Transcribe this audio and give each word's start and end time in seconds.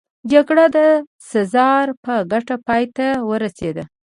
جګړه 0.31 0.65
د 0.75 0.77
سزار 1.31 1.87
په 2.03 2.13
ګټه 2.31 2.55
پای 2.67 2.83
ته 2.95 3.07
ورسېده. 3.29 3.83